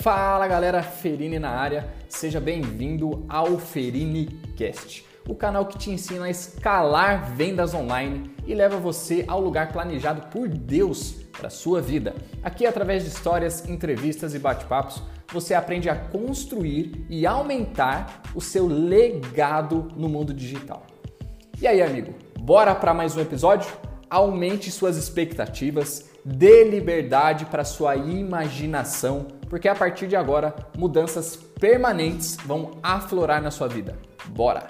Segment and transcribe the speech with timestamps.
[0.00, 4.26] Fala galera, Ferini na área, seja bem-vindo ao Ferini
[4.56, 9.72] Cast, o canal que te ensina a escalar vendas online e leva você ao lugar
[9.72, 12.14] planejado por Deus para sua vida.
[12.44, 15.02] Aqui, através de histórias, entrevistas e bate-papos,
[15.32, 20.86] você aprende a construir e aumentar o seu legado no mundo digital.
[21.60, 23.68] E aí, amigo, bora para mais um episódio?
[24.08, 32.36] Aumente suas expectativas, dê liberdade para sua imaginação, porque a partir de agora mudanças permanentes
[32.44, 33.98] vão aflorar na sua vida.
[34.28, 34.66] Bora!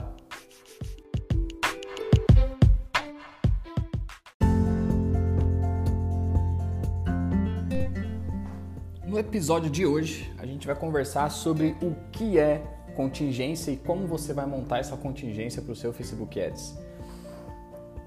[9.04, 12.62] No episódio de hoje, a gente vai conversar sobre o que é
[12.94, 16.76] contingência e como você vai montar essa contingência para o seu Facebook Ads.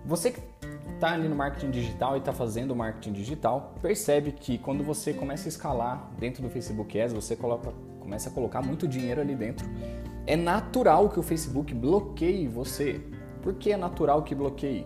[0.06, 0.34] Você
[0.94, 5.48] está ali no marketing digital e está fazendo marketing digital, percebe que quando você começa
[5.48, 9.68] a escalar dentro do Facebook Ads, você coloca, começa a colocar muito dinheiro ali dentro.
[10.26, 13.02] É natural que o Facebook bloqueie você.
[13.42, 14.86] Por que é natural que bloqueie?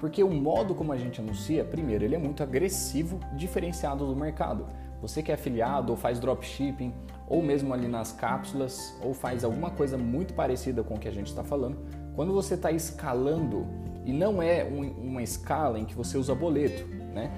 [0.00, 4.66] Porque o modo como a gente anuncia, primeiro, ele é muito agressivo, diferenciado do mercado.
[5.00, 6.92] Você que é afiliado ou faz dropshipping,
[7.28, 11.12] ou mesmo ali nas cápsulas, ou faz alguma coisa muito parecida com o que a
[11.12, 11.78] gente está falando,
[12.14, 13.66] quando você está escalando
[14.06, 17.30] e não é um, uma escala em que você usa boleto, né?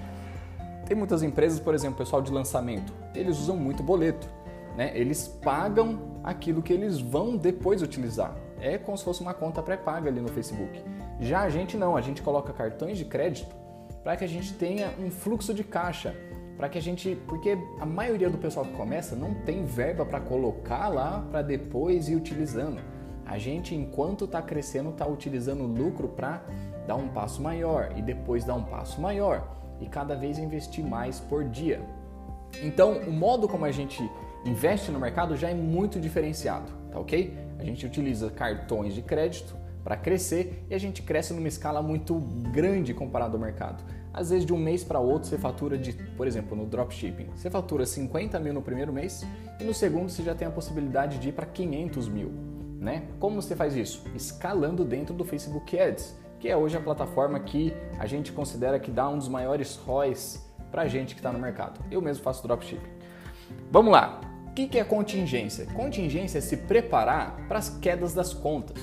[0.87, 4.29] Tem muitas empresas, por exemplo, pessoal de lançamento, eles usam muito boleto,
[4.77, 4.93] né?
[4.95, 8.37] Eles pagam aquilo que eles vão depois utilizar.
[8.61, 10.83] É como se fosse uma conta pré-paga ali no Facebook.
[11.21, 13.57] Já a gente não, a gente coloca cartões de crédito
[14.05, 16.15] para que a gente tenha um fluxo de caixa,
[16.57, 20.21] para que a gente, porque a maioria do pessoal que começa não tem verba para
[20.21, 22.81] colocar lá para depois ir utilizando.
[23.29, 26.43] A gente, enquanto está crescendo, está utilizando o lucro para
[26.87, 29.47] dar um passo maior e depois dar um passo maior
[29.81, 31.83] e cada vez investir mais por dia.
[32.63, 34.03] Então, o modo como a gente
[34.47, 37.37] investe no mercado já é muito diferenciado, tá ok?
[37.59, 42.15] A gente utiliza cartões de crédito para crescer e a gente cresce numa escala muito
[42.51, 43.85] grande comparado ao mercado.
[44.11, 47.51] Às vezes, de um mês para outro, você fatura de, por exemplo, no dropshipping, você
[47.51, 49.23] fatura 50 mil no primeiro mês
[49.61, 52.33] e no segundo você já tem a possibilidade de ir para 500 mil
[52.79, 53.03] né?
[53.19, 54.05] Como você faz isso?
[54.15, 58.91] Escalando dentro do Facebook Ads, que é hoje a plataforma que a gente considera que
[58.91, 61.81] dá um dos maiores ROIs para gente que está no mercado.
[61.91, 62.89] Eu mesmo faço dropshipping.
[63.71, 64.21] Vamos lá.
[64.47, 65.67] O que é contingência?
[65.67, 68.77] Contingência é se preparar para as quedas das contas.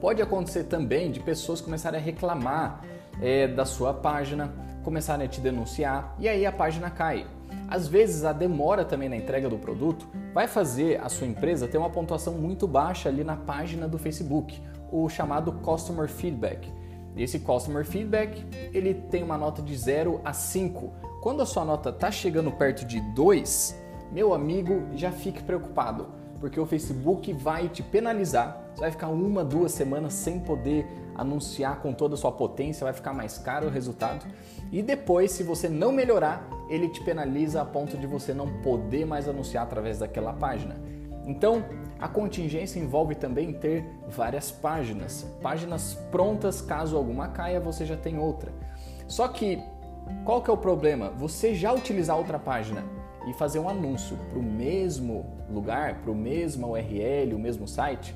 [0.00, 2.84] Pode acontecer também de pessoas começarem a reclamar
[3.20, 4.52] é, da sua página,
[4.84, 7.26] começarem a te denunciar e aí a página cai.
[7.68, 11.76] Às vezes a demora também na entrega do produto vai fazer a sua empresa ter
[11.76, 14.58] uma pontuação muito baixa ali na página do Facebook,
[14.90, 16.72] o chamado Customer Feedback.
[17.14, 18.42] Esse Customer Feedback
[18.72, 20.92] ele tem uma nota de 0 a 5.
[21.20, 23.78] Quando a sua nota está chegando perto de 2,
[24.12, 26.06] meu amigo, já fique preocupado,
[26.40, 28.70] porque o Facebook vai te penalizar.
[28.74, 30.86] Você vai ficar uma, duas semanas sem poder
[31.18, 34.24] anunciar com toda a sua potência, vai ficar mais caro o resultado.
[34.70, 39.04] E depois, se você não melhorar, ele te penaliza a ponto de você não poder
[39.04, 40.76] mais anunciar através daquela página.
[41.26, 41.64] Então,
[41.98, 48.18] a contingência envolve também ter várias páginas, páginas prontas caso alguma caia, você já tem
[48.18, 48.52] outra.
[49.06, 49.60] Só que
[50.24, 51.10] qual que é o problema?
[51.10, 52.84] Você já utilizar outra página
[53.26, 58.14] e fazer um anúncio para o mesmo lugar, para o mesmo URL, o mesmo site,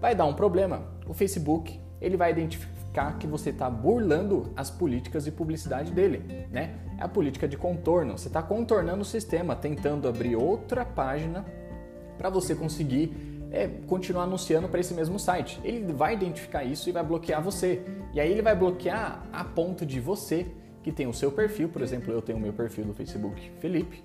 [0.00, 0.82] vai dar um problema.
[1.06, 6.74] O Facebook ele vai identificar que você está burlando as políticas de publicidade dele, né?
[6.98, 8.16] É a política de contorno.
[8.18, 11.44] Você está contornando o sistema, tentando abrir outra página
[12.18, 13.14] para você conseguir
[13.50, 15.60] é, continuar anunciando para esse mesmo site.
[15.64, 17.82] Ele vai identificar isso e vai bloquear você.
[18.12, 20.46] E aí ele vai bloquear a ponto de você
[20.82, 24.02] que tem o seu perfil, por exemplo, eu tenho o meu perfil no Facebook, Felipe,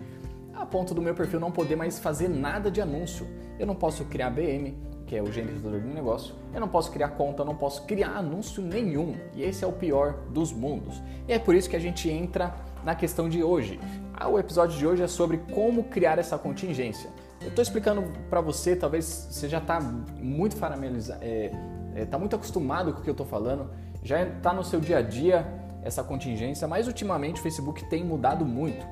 [0.53, 3.25] a ponto do meu perfil não poder mais fazer nada de anúncio.
[3.57, 4.75] Eu não posso criar BM,
[5.05, 8.17] que é o gerenciador do negócio, eu não posso criar conta, eu não posso criar
[8.17, 9.15] anúncio nenhum.
[9.35, 11.01] E esse é o pior dos mundos.
[11.27, 13.79] E é por isso que a gente entra na questão de hoje.
[14.13, 17.09] Ah, o episódio de hoje é sobre como criar essa contingência.
[17.41, 21.51] Eu estou explicando para você, talvez você já está muito familiarizado, é,
[21.93, 23.69] é, tá muito acostumado com o que eu estou falando,
[24.03, 25.45] já está no seu dia a dia
[25.83, 28.85] essa contingência, mas ultimamente o Facebook tem mudado muito.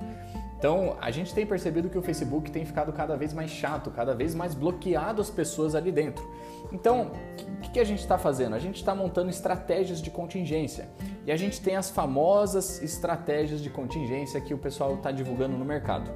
[0.63, 4.15] Então, a gente tem percebido que o Facebook tem ficado cada vez mais chato, cada
[4.15, 6.25] vez mais bloqueado as pessoas ali dentro.
[6.71, 7.11] Então,
[7.57, 8.55] o que, que, a gente está fazendo?
[8.55, 10.87] A gente está montando estratégias de contingência.
[11.25, 15.65] E a gente tem as famosas estratégias de contingência que o pessoal está divulgando no
[15.65, 16.09] mercado.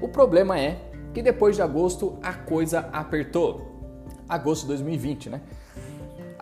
[0.00, 0.80] O problema é
[1.14, 3.70] que depois de agosto a coisa apertou.
[4.28, 5.42] Agosto de 2020, né?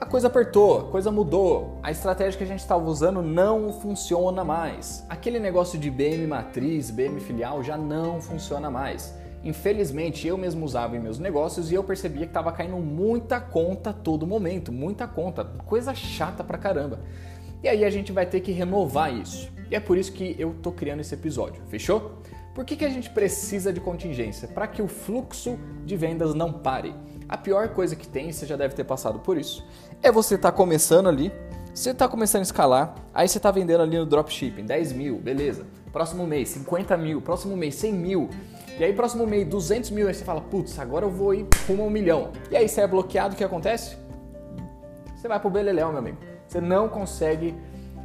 [0.00, 4.43] A coisa apertou, a coisa mudou, a estratégia que a gente estava usando não funciona
[4.43, 5.05] mais.
[5.11, 9.14] Aquele negócio de BM matriz, BM filial já não funciona mais.
[9.44, 13.91] Infelizmente, eu mesmo usava em meus negócios e eu percebia que estava caindo muita conta
[13.91, 17.00] a todo momento, muita conta, coisa chata pra caramba.
[17.62, 19.53] E aí a gente vai ter que renovar isso.
[19.70, 22.23] E é por isso que eu tô criando esse episódio, fechou?
[22.55, 24.49] Por que, que a gente precisa de contingência?
[24.49, 26.94] Para que o fluxo de vendas não pare.
[27.31, 29.65] A pior coisa que tem, você já deve ter passado por isso,
[30.03, 31.32] é você estar tá começando ali,
[31.73, 35.65] você está começando a escalar, aí você está vendendo ali no dropshipping 10 mil, beleza.
[35.93, 38.31] Próximo mês 50 mil, próximo mês 100 mil,
[38.77, 41.85] e aí próximo mês 200 mil, aí você fala, putz, agora eu vou ir rumo
[41.85, 42.32] a um milhão.
[42.50, 43.97] E aí você é bloqueado, o que acontece?
[45.15, 46.19] Você vai pro beleléu, meu amigo.
[46.49, 47.55] Você não consegue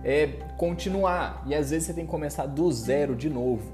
[0.04, 1.42] é, continuar.
[1.48, 3.72] E às vezes você tem que começar do zero de novo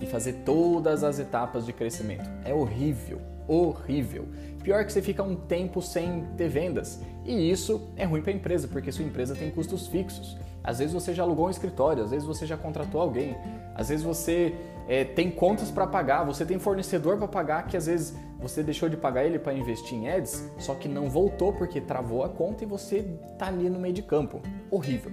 [0.00, 2.28] e fazer todas as etapas de crescimento.
[2.44, 4.26] É horrível, horrível.
[4.64, 6.98] Pior que você fica um tempo sem ter vendas.
[7.22, 10.38] E isso é ruim para a empresa, porque sua empresa tem custos fixos.
[10.64, 13.36] Às vezes você já alugou um escritório, às vezes você já contratou alguém,
[13.74, 14.54] às vezes você
[14.88, 18.88] é, tem contas para pagar, você tem fornecedor para pagar que às vezes você deixou
[18.88, 22.64] de pagar ele para investir em ads, só que não voltou porque travou a conta
[22.64, 23.02] e você
[23.38, 24.40] tá ali no meio de campo.
[24.70, 25.12] Horrível.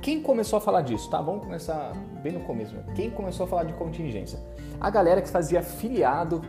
[0.00, 1.10] Quem começou a falar disso?
[1.10, 1.92] Tá, vamos começar
[2.22, 2.74] bem no começo.
[2.94, 4.38] Quem começou a falar de contingência?
[4.80, 6.40] A galera que fazia afiliado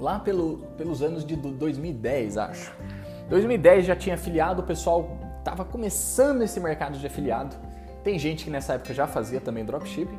[0.00, 2.72] lá pelo, pelos anos de 2010, acho.
[3.28, 7.54] 2010 já tinha afiliado, o pessoal estava começando esse mercado de afiliado.
[8.02, 10.18] Tem gente que nessa época já fazia também dropshipping,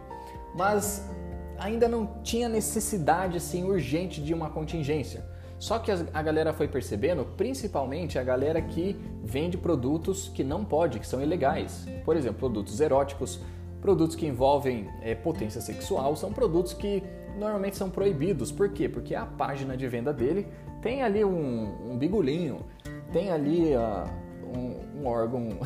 [0.55, 1.09] mas
[1.57, 5.25] ainda não tinha necessidade assim urgente de uma contingência.
[5.57, 10.99] Só que a galera foi percebendo, principalmente a galera que vende produtos que não pode,
[10.99, 11.87] que são ilegais.
[12.03, 13.39] Por exemplo, produtos eróticos,
[13.79, 17.03] produtos que envolvem é, potência sexual, são produtos que
[17.37, 18.51] normalmente são proibidos.
[18.51, 18.89] Por quê?
[18.89, 20.47] Porque a página de venda dele
[20.81, 22.65] tem ali um, um bigulinho,
[23.11, 24.09] tem ali uh,
[24.55, 25.49] um, um órgão.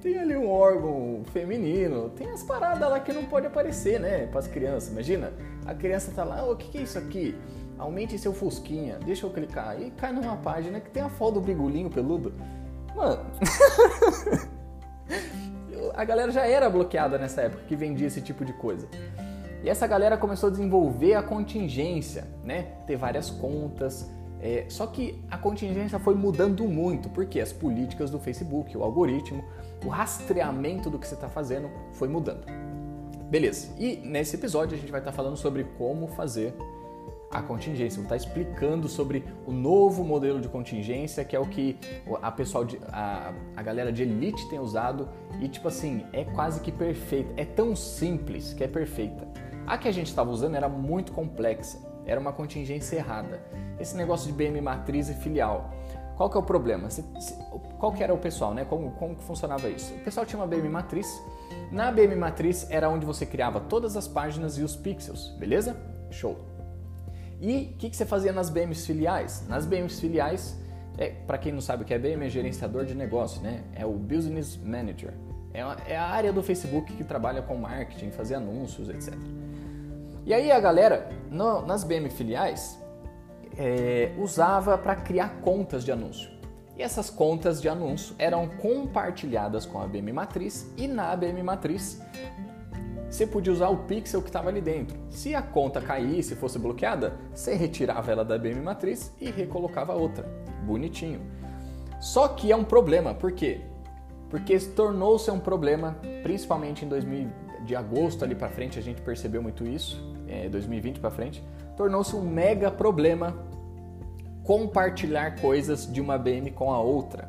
[0.00, 4.40] tem ali um órgão feminino, tem as paradas lá que não pode aparecer, né, para
[4.40, 4.90] as crianças.
[4.90, 5.32] Imagina,
[5.66, 7.34] a criança tá lá, oh, o que, que é isso aqui?
[7.78, 9.80] Aumente seu fusquinha, deixa eu clicar.
[9.80, 12.32] E cai numa página que tem a foto do bigulinho peludo.
[12.94, 13.26] Mano.
[15.94, 18.88] a galera já era bloqueada nessa época que vendia esse tipo de coisa.
[19.62, 22.68] E essa galera começou a desenvolver a contingência, né?
[22.86, 24.10] Ter várias contas,
[24.40, 29.44] é, só que a contingência foi mudando muito, porque as políticas do Facebook, o algoritmo,
[29.84, 32.46] o rastreamento do que você está fazendo foi mudando.
[33.28, 36.54] Beleza, e nesse episódio a gente vai estar tá falando sobre como fazer
[37.30, 41.46] a contingência, vou estar tá explicando sobre o novo modelo de contingência, que é o
[41.46, 41.78] que
[42.20, 45.08] a pessoal, de, a, a galera de elite tem usado
[45.40, 49.28] e tipo assim, é quase que perfeita, é tão simples que é perfeita.
[49.64, 53.40] A que a gente estava usando era muito complexa, era uma contingência errada.
[53.78, 55.70] Esse negócio de BM matriz e filial.
[56.16, 56.88] Qual que é o problema?
[57.78, 58.64] Qual que era o pessoal, né?
[58.64, 59.94] Como, como que funcionava isso?
[59.94, 61.22] O pessoal tinha uma BM matriz.
[61.70, 65.76] Na BM matriz era onde você criava todas as páginas e os pixels, beleza?
[66.10, 66.49] Show.
[67.40, 69.46] E o que, que você fazia nas BMs filiais?
[69.48, 70.58] Nas BMs filiais,
[70.98, 73.62] é, para quem não sabe o que é BM, é gerenciador de negócio, né?
[73.74, 75.14] É o Business Manager.
[75.54, 75.60] É,
[75.92, 79.14] é a área do Facebook que trabalha com marketing, fazer anúncios, etc.
[80.26, 82.78] E aí a galera, no, nas BM filiais,
[83.56, 86.30] é, usava para criar contas de anúncio.
[86.76, 92.00] E essas contas de anúncio eram compartilhadas com a BM Matriz e na BM Matriz
[93.10, 94.96] você podia usar o pixel que estava ali dentro.
[95.10, 100.24] Se a conta caísse, fosse bloqueada, você retirava ela da BM Matriz e recolocava outra.
[100.64, 101.20] Bonitinho.
[102.00, 103.60] Só que é um problema, por quê?
[104.30, 107.28] Porque tornou-se um problema, principalmente em 2000,
[107.64, 111.44] de agosto ali para frente a gente percebeu muito isso, é, 2020 para frente,
[111.76, 113.36] tornou-se um mega problema
[114.44, 117.28] compartilhar coisas de uma BM com a outra.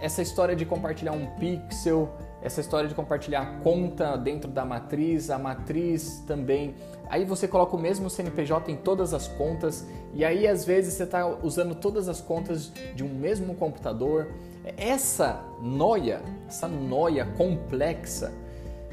[0.00, 2.08] Essa história de compartilhar um pixel,
[2.42, 6.74] essa história de compartilhar conta dentro da matriz, a matriz também.
[7.08, 11.04] Aí você coloca o mesmo CNPJ em todas as contas e aí às vezes você
[11.04, 14.28] está usando todas as contas de um mesmo computador.
[14.76, 18.32] Essa noia, essa noia complexa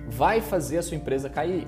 [0.08, 1.68] vai fazer a sua empresa cair.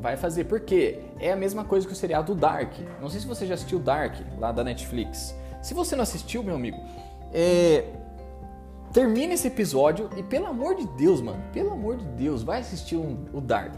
[0.00, 2.74] Vai fazer, porque é a mesma coisa que o seriado Dark.
[3.00, 5.34] Não sei se você já assistiu Dark, lá da Netflix.
[5.62, 6.78] Se você não assistiu, meu amigo,
[7.32, 7.84] é...
[8.94, 12.94] termine esse episódio e pelo amor de Deus, mano, pelo amor de Deus, vai assistir
[12.94, 13.76] um, o Dark.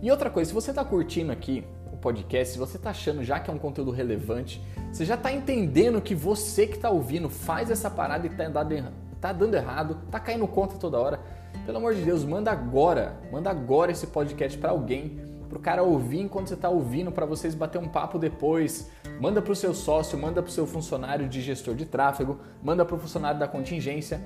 [0.00, 3.38] E outra coisa, se você está curtindo aqui o podcast, se você está achando já
[3.38, 7.70] que é um conteúdo relevante, você já está entendendo que você que está ouvindo faz
[7.70, 8.90] essa parada e está dando,
[9.20, 11.20] tá dando errado, tá caindo conta toda hora,
[11.66, 15.82] pelo amor de Deus, manda agora, manda agora esse podcast para alguém, para o cara
[15.82, 18.90] ouvir enquanto você está ouvindo, para vocês bater um papo depois.
[19.20, 22.82] Manda para o seu sócio, manda para o seu funcionário de gestor de tráfego, manda
[22.82, 24.22] para o funcionário da contingência.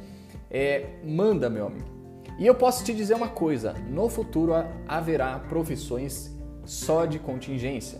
[0.50, 1.98] É, manda, meu amigo.
[2.38, 4.52] E eu posso te dizer uma coisa: no futuro
[4.86, 7.98] haverá profissões só de contingência.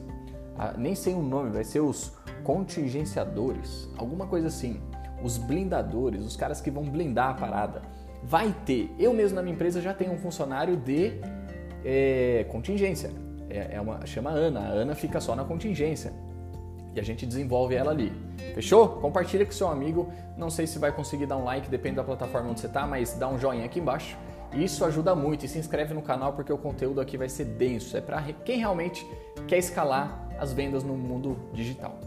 [0.56, 2.12] Ah, nem sei o nome, vai ser os
[2.42, 4.80] contingenciadores, alguma coisa assim.
[5.22, 7.82] Os blindadores, os caras que vão blindar a parada.
[8.22, 8.90] Vai ter.
[8.98, 11.20] Eu mesmo na minha empresa já tenho um funcionário de
[11.84, 13.10] é, contingência.
[13.50, 14.60] É, é uma, chama Ana.
[14.60, 16.12] A Ana fica só na contingência.
[16.98, 18.12] E a gente desenvolve ela ali.
[18.54, 18.88] Fechou?
[18.88, 20.12] Compartilha com seu amigo.
[20.36, 23.12] Não sei se vai conseguir dar um like, depende da plataforma onde você está, mas
[23.12, 24.18] dá um joinha aqui embaixo.
[24.52, 27.96] Isso ajuda muito e se inscreve no canal porque o conteúdo aqui vai ser denso.
[27.96, 29.06] É para quem realmente
[29.46, 32.00] quer escalar as vendas no mundo digital.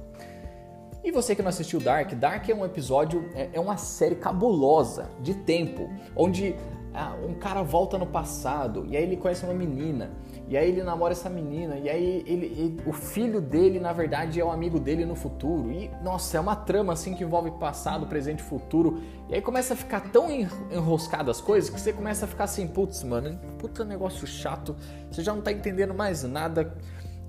[1.01, 5.09] E você que não assistiu Dark, Dark é um episódio, é, é uma série cabulosa
[5.21, 6.53] de tempo, onde
[6.93, 10.11] ah, um cara volta no passado e aí ele conhece uma menina
[10.51, 14.37] e aí ele namora essa menina e aí ele, ele, o filho dele na verdade
[14.37, 15.71] é o amigo dele no futuro.
[15.71, 19.01] E nossa é uma trama assim que envolve passado, presente, e futuro.
[19.29, 20.29] E aí começa a ficar tão
[20.69, 24.75] enroscado as coisas que você começa a ficar assim putz mano, puta negócio chato,
[25.09, 26.75] você já não tá entendendo mais nada.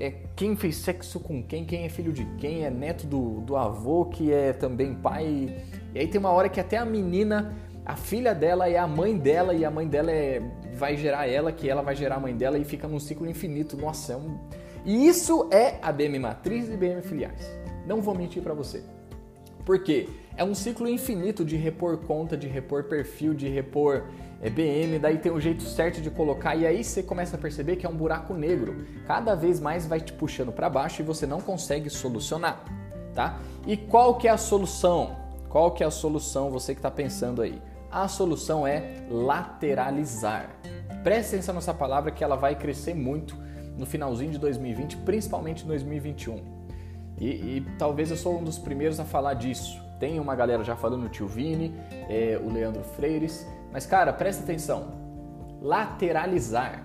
[0.00, 3.54] É, quem fez sexo com quem, quem é filho de quem, é neto do, do
[3.54, 5.62] avô que é também pai.
[5.94, 7.54] E aí tem uma hora que até a menina,
[7.86, 10.42] a filha dela é a mãe dela e a mãe dela é,
[10.74, 13.76] vai gerar ela, que ela vai gerar a mãe dela e fica num ciclo infinito.
[13.76, 14.38] Nossa, é um...
[14.84, 17.48] E isso é a BM matriz e BM filiais.
[17.86, 18.82] Não vou mentir para você.
[19.64, 20.08] Por quê?
[20.36, 24.04] É um ciclo infinito de repor conta, de repor perfil, de repor
[24.40, 27.76] é BM, daí tem o jeito certo de colocar e aí você começa a perceber
[27.76, 28.84] que é um buraco negro.
[29.06, 32.64] Cada vez mais vai te puxando para baixo e você não consegue solucionar,
[33.14, 33.38] tá?
[33.66, 35.16] E qual que é a solução?
[35.48, 37.62] Qual que é a solução você que está pensando aí?
[37.92, 40.48] A solução é lateralizar.
[41.04, 43.36] Preste atenção nessa palavra que ela vai crescer muito
[43.76, 46.36] no finalzinho de 2020, principalmente em 2021.
[47.18, 49.78] E, e talvez eu sou um dos primeiros a falar disso.
[50.00, 51.74] Tem uma galera já falando, o tio Vini,
[52.08, 54.94] é, o Leandro Freires, mas, cara, presta atenção.
[55.60, 56.84] Lateralizar.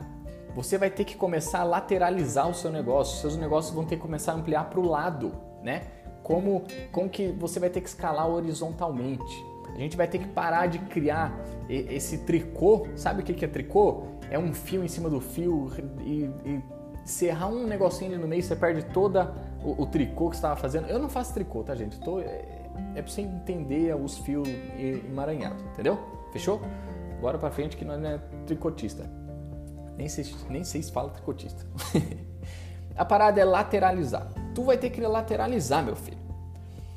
[0.54, 3.22] Você vai ter que começar a lateralizar o seu negócio.
[3.22, 5.32] Seus negócios vão ter que começar a ampliar para o lado,
[5.64, 5.84] né?
[6.22, 9.57] Como, como que você vai ter que escalar horizontalmente.
[9.76, 11.34] A gente vai ter que parar de criar
[11.70, 12.88] esse tricô.
[12.96, 14.04] Sabe o que é tricô?
[14.30, 15.68] É um fio em cima do fio
[16.02, 16.64] e, e
[17.50, 19.34] um negocinho ali no meio, você perde toda
[19.64, 20.88] o, o tricô que estava fazendo.
[20.88, 22.00] Eu não faço tricô, tá, gente?
[22.00, 22.44] Tô, é,
[22.96, 24.48] é pra você entender os fios
[24.78, 25.98] emaranhados, entendeu?
[26.34, 26.62] Fechou?
[27.22, 29.10] Bora pra frente que nós não é tricotista.
[29.98, 31.66] Nem sei, nem sei se fala tricotista.
[32.96, 34.28] a parada é lateralizar.
[34.54, 36.18] Tu vai ter que lateralizar, meu filho.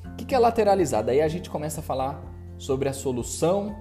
[0.04, 1.02] O que é lateralizar?
[1.02, 2.20] Daí a gente começa a falar
[2.60, 3.74] sobre a solução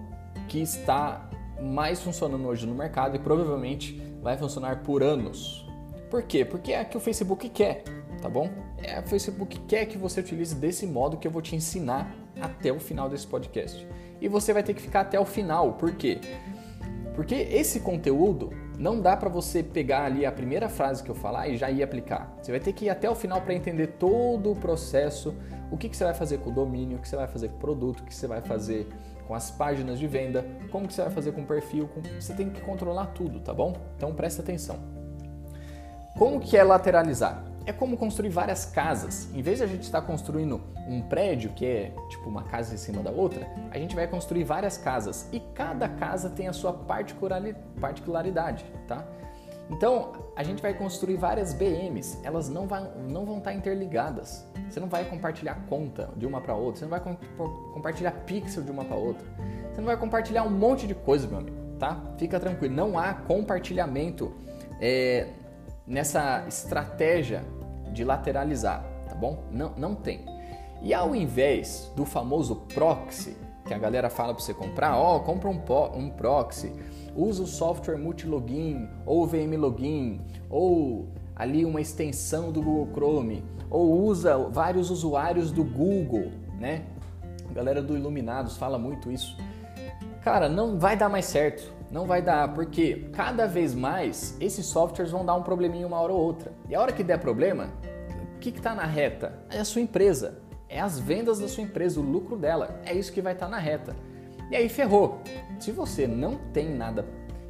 [0.47, 1.29] que está
[1.61, 5.67] mais funcionando hoje no mercado e provavelmente vai funcionar por anos.
[6.09, 6.45] Por quê?
[6.45, 7.83] Porque é a que o Facebook quer,
[8.21, 8.49] tá bom?
[8.81, 12.71] É o Facebook quer que você utilize desse modo que eu vou te ensinar até
[12.71, 13.85] o final desse podcast
[14.21, 15.73] e você vai ter que ficar até o final.
[15.73, 16.19] Por quê?
[17.15, 21.49] Porque esse conteúdo não dá para você pegar ali a primeira frase que eu falar
[21.49, 22.33] e já ir aplicar.
[22.41, 25.35] Você vai ter que ir até o final para entender todo o processo,
[25.69, 27.57] o que, que você vai fazer com o domínio, o que você vai fazer com
[27.57, 28.87] o produto, o que você vai fazer
[29.27, 32.01] com as páginas de venda, como que você vai fazer com o perfil, com...
[32.01, 33.75] você tem que controlar tudo, tá bom?
[33.97, 34.77] Então presta atenção.
[36.17, 37.48] Como que é lateralizar?
[37.69, 39.29] É como construir várias casas.
[39.31, 42.77] Em vez de a gente estar construindo um prédio, que é tipo uma casa em
[42.77, 46.73] cima da outra, a gente vai construir várias casas e cada casa tem a sua
[46.73, 49.05] particularidade, tá?
[49.69, 52.67] Então, a gente vai construir várias BMs, elas não,
[53.07, 54.43] não vão estar interligadas.
[54.67, 57.17] Você não vai compartilhar conta de uma para outra, você não vai
[57.71, 59.27] compartilhar pixel de uma para outra.
[59.71, 62.01] Você não vai compartilhar um monte de coisa, meu amigo, tá?
[62.17, 64.33] Fica tranquilo, não há compartilhamento
[64.81, 65.27] é,
[65.85, 67.43] nessa estratégia
[67.91, 69.43] de lateralizar, tá bom?
[69.51, 70.25] Não, não tem.
[70.81, 75.19] E ao invés do famoso proxy, que a galera fala para você comprar, ó, oh,
[75.19, 75.61] compra um,
[75.95, 76.73] um proxy,
[77.15, 84.03] usa o software multilogin ou VM login ou ali uma extensão do Google Chrome ou
[84.03, 86.85] usa vários usuários do Google, né?
[87.49, 89.37] A galera do Iluminados fala muito isso.
[90.23, 91.78] Cara, não vai dar mais certo.
[91.91, 96.13] Não vai dar, porque cada vez mais esses softwares vão dar um probleminha uma hora
[96.13, 96.53] ou outra.
[96.67, 97.69] E a hora que der problema,
[98.35, 99.39] o que está na reta?
[99.49, 100.39] É a sua empresa.
[100.67, 102.79] É as vendas da sua empresa, o lucro dela.
[102.85, 103.95] É isso que vai estar tá na reta.
[104.51, 105.21] E aí ferrou.
[105.59, 107.05] Se você não tem nada,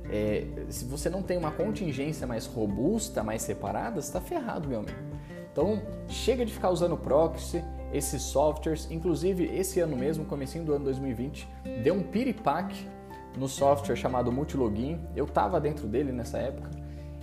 [0.10, 4.98] é, se você não tem uma contingência mais robusta, mais separada, está ferrado, meu amigo.
[5.52, 7.62] Então chega de ficar usando proxy,
[7.94, 8.90] esses softwares.
[8.90, 11.46] Inclusive esse ano mesmo, comecinho do ano 2020,
[11.84, 12.88] deu um piripaque
[13.40, 15.00] no software chamado Multilogin.
[15.16, 16.70] Eu estava dentro dele nessa época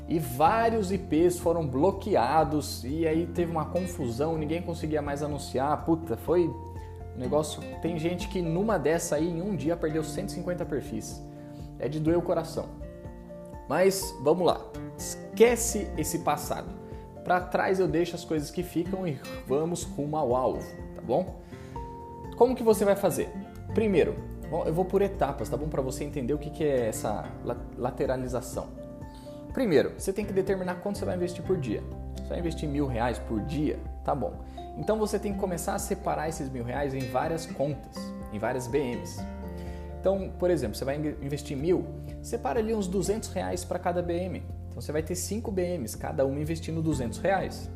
[0.09, 5.85] e vários IPs foram bloqueados e aí teve uma confusão, ninguém conseguia mais anunciar.
[5.85, 7.61] Puta, foi um negócio.
[7.83, 11.21] Tem gente que numa dessa aí em um dia perdeu 150 perfis.
[11.79, 12.67] É de doer o coração.
[13.69, 14.61] Mas vamos lá.
[14.97, 16.69] Esquece esse passado.
[17.25, 21.41] Para trás eu deixo as coisas que ficam e vamos rumo ao alvo, tá bom?
[22.37, 23.29] Como que você vai fazer?
[23.75, 24.15] Primeiro,
[24.51, 25.69] eu vou por etapas, tá bom?
[25.69, 27.25] Para você entender o que é essa
[27.77, 28.69] lateralização.
[29.53, 31.83] Primeiro, você tem que determinar quanto você vai investir por dia.
[32.17, 33.79] Você vai investir mil reais por dia?
[34.05, 34.35] Tá bom.
[34.77, 37.97] Então você tem que começar a separar esses mil reais em várias contas,
[38.33, 39.19] em várias BMs.
[39.99, 41.85] Então, por exemplo, você vai investir mil,
[42.23, 44.43] separa ali uns 200 reais para cada BM.
[44.69, 47.71] Então você vai ter 5 BMs, cada uma investindo 200 reais.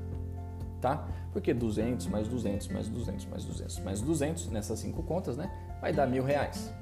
[0.81, 1.09] Tá?
[1.33, 5.51] Porque 200 mais 200 mais 200 mais 200 mais 200 nessas cinco contas, né?
[5.81, 6.73] Vai dar mil reais.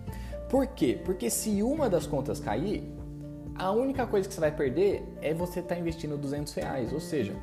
[0.49, 0.99] Por quê?
[1.05, 2.91] Porque se uma das contas cair,
[3.55, 6.93] a única coisa que você vai perder é você estar tá investindo 200 reais.
[6.93, 7.35] Ou seja,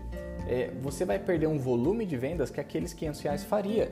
[0.47, 3.91] é, você vai perder um volume de vendas que aqueles 500 reais faria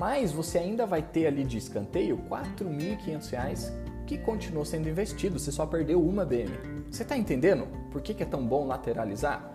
[0.00, 3.70] mas você ainda vai ter ali de escanteio R$ 4.500
[4.06, 6.50] que continuou sendo investido, você só perdeu uma BM.
[6.90, 9.52] Você está entendendo por que, que é tão bom lateralizar?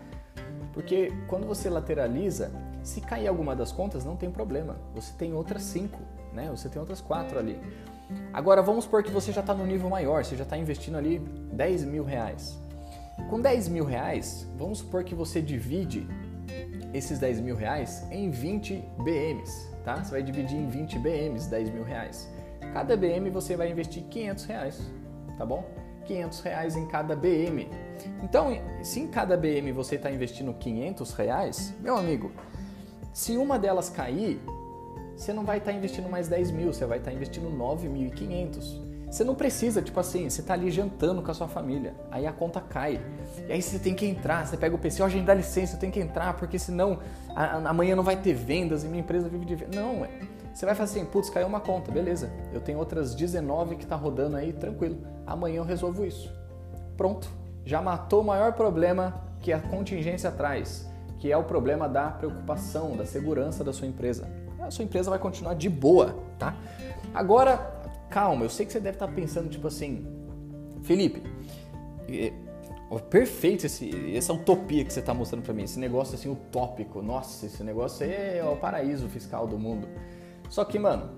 [0.72, 2.51] Porque quando você lateraliza,
[2.84, 4.77] se cair alguma das contas, não tem problema.
[4.94, 6.00] Você tem outras cinco,
[6.36, 6.50] né?
[6.51, 7.60] Você tem outras quatro ali.
[8.32, 11.20] Agora vamos supor que você já está no nível maior, você já está investindo ali
[11.20, 12.60] 10 mil reais.
[13.30, 16.08] Com 10 mil reais, vamos supor que você divide
[16.94, 20.04] esses 10 mil reais em 20 BMs tá?
[20.04, 22.27] Você vai dividir em 20 BMs, 10 mil reais.
[22.74, 24.92] Cada BM você vai investir 500 reais,
[25.38, 25.63] tá bom?
[26.06, 27.70] 500 reais em cada BM.
[28.22, 28.50] Então,
[28.84, 32.32] se em cada BM você está investindo 500 reais, meu amigo,
[33.13, 34.42] se uma delas cair,
[35.15, 38.95] você não vai estar tá investindo mais 10 mil, você vai estar tá investindo 9.500.
[39.10, 42.34] Você não precisa, tipo assim, você está ali jantando com a sua família, aí a
[42.34, 43.00] conta cai.
[43.48, 45.75] E aí você tem que entrar, você pega o PC, ó, oh, gente, dá licença,
[45.75, 47.00] eu tenho que entrar, porque senão
[47.34, 49.75] amanhã não vai ter vendas e minha empresa vive de vendas.
[49.75, 50.05] Não.
[50.53, 52.29] Você vai fazer assim, putz, caiu uma conta, beleza.
[52.53, 54.98] Eu tenho outras 19 que está rodando aí, tranquilo.
[55.25, 56.34] Amanhã eu resolvo isso.
[56.98, 57.29] Pronto.
[57.65, 62.95] Já matou o maior problema que a contingência traz, que é o problema da preocupação,
[62.95, 64.28] da segurança da sua empresa.
[64.65, 66.56] A sua empresa vai continuar de boa, tá?
[67.13, 67.58] Agora,
[68.10, 70.06] calma, eu sei que você deve estar tá pensando, tipo assim,
[70.84, 71.23] Felipe,
[73.10, 77.01] perfeito esse, essa utopia que você está mostrando para mim, esse negócio assim utópico.
[77.01, 79.88] Nossa, esse negócio é o paraíso fiscal do mundo.
[80.49, 81.10] Só que, mano,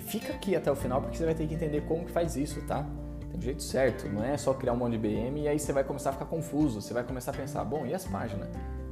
[0.00, 2.60] fica aqui até o final porque você vai ter que entender como que faz isso,
[2.62, 2.86] tá?
[3.30, 5.84] Tem jeito certo, não é só criar um monte de BM e aí você vai
[5.84, 8.48] começar a ficar confuso, você vai começar a pensar, bom, e as páginas?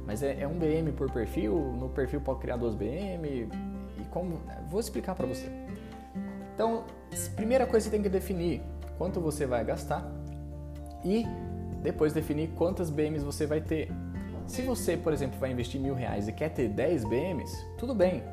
[0.07, 3.49] Mas é, é um BM por perfil, no perfil pode criar duas BM e
[4.09, 4.39] como...
[4.69, 5.45] Vou explicar para você.
[6.55, 6.85] Então,
[7.35, 8.61] primeira coisa você tem que definir
[8.97, 10.09] quanto você vai gastar
[11.03, 11.25] e
[11.83, 13.91] depois definir quantas BMs você vai ter.
[14.47, 18.23] Se você, por exemplo, vai investir mil reais e quer ter 10 BMs, tudo bem.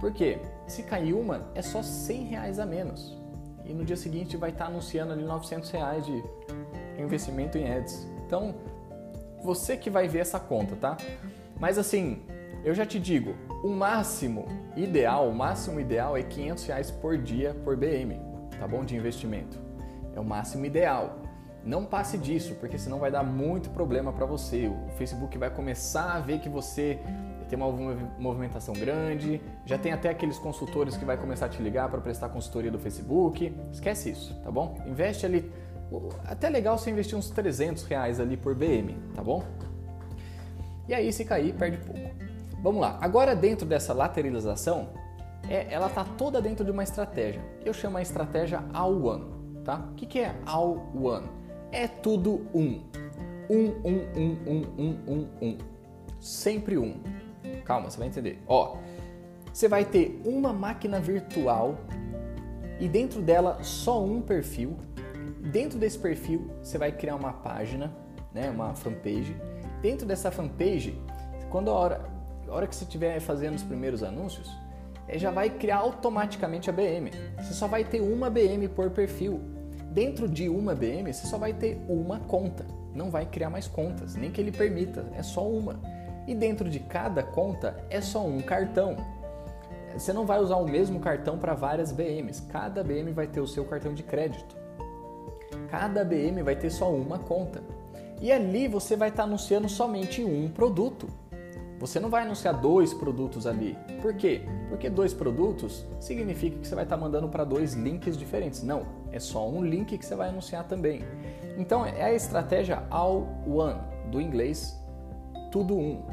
[0.00, 0.38] Por quê?
[0.66, 3.14] Se cair uma, é só 100 reais a menos.
[3.62, 6.24] E no dia seguinte vai estar anunciando ali 900 reais de
[6.98, 8.08] investimento em ads.
[8.26, 8.54] Então,
[9.44, 10.96] você que vai ver essa conta, tá?
[11.60, 12.22] Mas assim,
[12.64, 17.54] eu já te digo, o máximo ideal, o máximo ideal é 500 reais por dia
[17.62, 18.18] por BM,
[18.58, 18.84] tá bom?
[18.84, 19.58] De investimento.
[20.14, 21.18] É o máximo ideal.
[21.62, 24.66] Não passe disso, porque senão vai dar muito problema para você.
[24.66, 26.98] O Facebook vai começar a ver que você
[27.48, 27.70] tem uma
[28.18, 32.30] movimentação grande, já tem até aqueles consultores que vai começar a te ligar para prestar
[32.30, 33.54] consultoria do Facebook.
[33.72, 34.82] Esquece isso, tá bom?
[34.86, 35.52] Investe ali.
[36.24, 39.44] Até legal você investir uns 300 reais ali por BM, tá bom?
[40.88, 42.00] E aí, se cair, perde pouco.
[42.62, 42.98] Vamos lá.
[43.00, 44.88] Agora, dentro dessa lateralização,
[45.48, 47.42] é, ela tá toda dentro de uma estratégia.
[47.64, 49.24] Eu chamo a estratégia All One,
[49.64, 49.88] tá?
[49.92, 51.44] O que, que é All One?
[51.74, 52.80] é tudo um.
[53.50, 55.58] Um, um, um, um, um, um, um.
[56.20, 57.02] Sempre um.
[57.64, 58.42] Calma, você vai entender.
[58.46, 58.76] Ó,
[59.52, 61.76] você vai ter uma máquina virtual
[62.80, 64.76] e dentro dela só um perfil.
[65.44, 67.92] Dentro desse perfil, você vai criar uma página,
[68.32, 69.36] né, uma fanpage.
[69.82, 70.98] Dentro dessa fanpage,
[71.50, 72.00] quando a hora,
[72.48, 74.50] a hora que você estiver fazendo os primeiros anúncios,
[75.06, 77.10] é, já vai criar automaticamente a BM.
[77.36, 79.38] Você só vai ter uma BM por perfil.
[79.90, 84.16] Dentro de uma BM, você só vai ter uma conta, não vai criar mais contas,
[84.16, 85.78] nem que ele permita, é só uma.
[86.26, 88.96] E dentro de cada conta é só um cartão.
[89.92, 93.46] Você não vai usar o mesmo cartão para várias BMs, cada BM vai ter o
[93.46, 94.63] seu cartão de crédito.
[95.76, 97.60] Cada BM vai ter só uma conta.
[98.22, 101.08] E ali você vai estar tá anunciando somente um produto.
[101.80, 103.76] Você não vai anunciar dois produtos ali.
[104.00, 104.42] Por quê?
[104.68, 108.62] Porque dois produtos significa que você vai estar mandando para dois links diferentes.
[108.62, 111.02] Não, é só um link que você vai anunciar também.
[111.58, 113.80] Então é a estratégia All One,
[114.12, 114.80] do inglês
[115.50, 116.04] tudo um.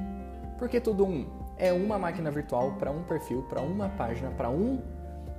[0.58, 1.28] Por que tudo um?
[1.56, 4.82] É uma máquina virtual para um perfil, para uma página, para um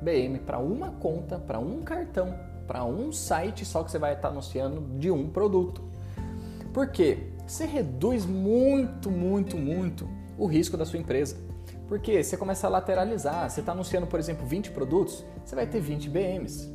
[0.00, 2.32] BM, para uma conta, para um cartão,
[2.72, 5.82] para um site só que você vai estar anunciando de um produto.
[6.72, 7.32] Por quê?
[7.46, 10.08] você reduz muito, muito, muito
[10.38, 11.36] o risco da sua empresa.
[11.86, 15.80] Porque você começa a lateralizar, você está anunciando, por exemplo, 20 produtos, você vai ter
[15.80, 16.72] 20 BMs.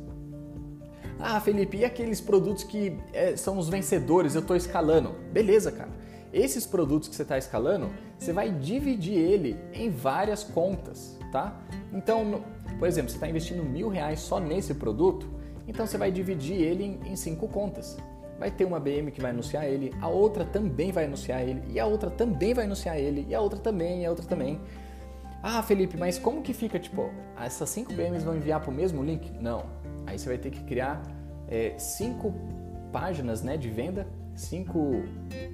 [1.18, 5.16] Ah, Felipe, e aqueles produtos que é, são os vencedores, eu estou escalando?
[5.32, 5.90] Beleza, cara.
[6.32, 11.60] Esses produtos que você está escalando, você vai dividir ele em várias contas, tá?
[11.92, 12.44] Então,
[12.78, 15.28] por exemplo, você está investindo mil reais só nesse produto,
[15.68, 17.98] então você vai dividir ele em, cinco contas.
[18.38, 21.78] Vai ter uma BM que vai anunciar ele, a outra também vai anunciar ele, e
[21.78, 24.60] a outra também vai anunciar ele, e a outra também, e a outra também.
[25.42, 29.02] Ah, Felipe, mas como que fica, tipo, essas cinco BMs vão enviar para o mesmo
[29.02, 29.30] link?
[29.40, 29.66] Não.
[30.06, 31.02] Aí você vai ter que criar
[31.48, 32.32] é, cinco
[32.90, 35.02] páginas né, de venda, cinco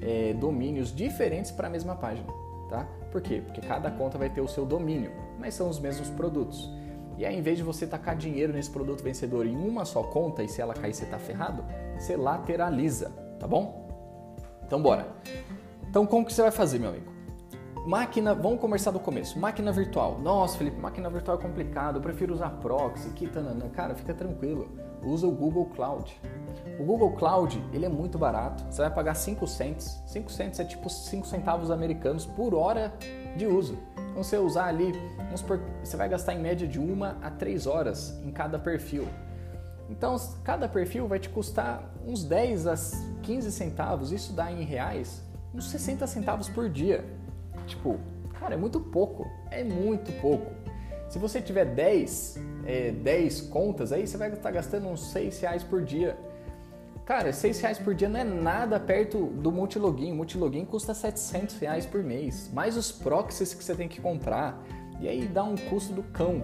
[0.01, 2.29] é, domínios diferentes para a mesma página,
[2.69, 2.87] tá?
[3.11, 3.43] Por quê?
[3.45, 6.71] Porque cada conta vai ter o seu domínio, mas são os mesmos produtos.
[7.17, 10.43] E aí, em vez de você tacar dinheiro nesse produto vencedor em uma só conta
[10.43, 11.65] e se ela cair você está ferrado,
[11.99, 13.89] você lateraliza, tá bom?
[14.67, 15.07] Então, bora.
[15.89, 17.15] Então, como que você vai fazer, meu amigo?
[17.87, 19.39] Máquina, vamos conversar do começo.
[19.39, 20.19] Máquina virtual.
[20.19, 21.97] Nossa, Felipe, máquina virtual é complicado.
[21.97, 23.69] Eu prefiro usar proxy, kitanana.
[23.69, 24.69] Cara, fica tranquilo.
[25.03, 26.19] Usa o Google Cloud.
[26.81, 28.65] O Google Cloud, ele é muito barato.
[28.71, 30.03] Você vai pagar 5 cents.
[30.07, 32.91] 5 cents é tipo 5 centavos americanos por hora
[33.37, 33.79] de uso.
[34.11, 34.93] Então, você usar ali,
[35.83, 39.07] você vai gastar em média de 1 a 3 horas em cada perfil.
[39.91, 42.75] Então, cada perfil vai te custar uns 10 a
[43.23, 44.13] 15 centavos.
[44.13, 45.23] Isso dá em reais
[45.55, 47.05] uns 60 centavos por dia.
[47.67, 47.99] Tipo,
[48.39, 49.31] cara, é muito pouco.
[49.51, 50.51] É muito pouco.
[51.09, 55.63] Se você tiver 10, é, 10 contas, aí você vai estar gastando uns 6 reais
[55.63, 56.17] por dia.
[57.05, 60.13] Cara, 6 reais por dia não é nada perto do multilogin.
[60.13, 64.63] O multilogin custa 700 reais por mês, mais os proxies que você tem que comprar.
[65.01, 66.43] E aí dá um custo do cão.